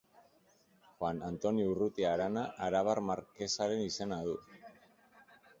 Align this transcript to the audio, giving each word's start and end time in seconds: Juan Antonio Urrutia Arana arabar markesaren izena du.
Juan 0.95 1.19
Antonio 1.27 1.67
Urrutia 1.73 2.13
Arana 2.15 2.47
arabar 2.69 3.05
markesaren 3.11 3.85
izena 3.91 4.19
du. 4.31 4.37